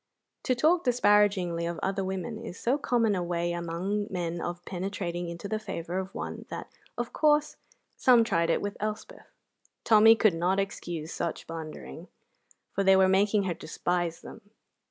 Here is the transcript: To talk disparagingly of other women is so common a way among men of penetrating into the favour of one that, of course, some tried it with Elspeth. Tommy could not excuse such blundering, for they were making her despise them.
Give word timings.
To 0.45 0.55
talk 0.55 0.83
disparagingly 0.83 1.67
of 1.67 1.77
other 1.83 2.03
women 2.03 2.39
is 2.39 2.59
so 2.59 2.79
common 2.79 3.13
a 3.13 3.21
way 3.21 3.51
among 3.53 4.07
men 4.09 4.41
of 4.41 4.65
penetrating 4.65 5.29
into 5.29 5.47
the 5.47 5.59
favour 5.59 5.99
of 5.99 6.15
one 6.15 6.45
that, 6.49 6.69
of 6.97 7.13
course, 7.13 7.55
some 7.97 8.23
tried 8.23 8.49
it 8.49 8.63
with 8.63 8.77
Elspeth. 8.79 9.27
Tommy 9.83 10.15
could 10.15 10.33
not 10.33 10.59
excuse 10.59 11.13
such 11.13 11.45
blundering, 11.45 12.07
for 12.73 12.83
they 12.83 12.95
were 12.95 13.07
making 13.07 13.43
her 13.43 13.53
despise 13.53 14.21
them. 14.21 14.49